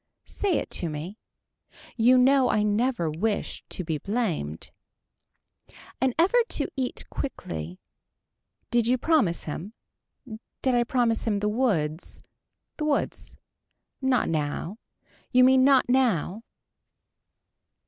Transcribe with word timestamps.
Say 0.25 0.57
it 0.57 0.71
to 0.71 0.89
me. 0.89 1.19
You 1.95 2.17
know 2.17 2.49
I 2.49 2.63
never 2.63 3.07
wished 3.07 3.69
to 3.69 3.83
be 3.83 3.99
blamed. 3.99 4.71
An 6.01 6.15
effort 6.17 6.49
to 6.57 6.67
eat 6.75 7.07
quickly. 7.11 7.79
Did 8.71 8.87
you 8.87 8.97
promise 8.97 9.43
him. 9.43 9.73
Did 10.63 10.73
I 10.73 10.85
promise 10.85 11.25
him 11.25 11.37
the 11.39 11.49
woods. 11.49 12.23
The 12.77 12.85
woods. 12.85 13.37
Not 14.01 14.27
now. 14.27 14.79
You 15.31 15.43
mean 15.43 15.63
not 15.63 15.87
now. 15.87 16.41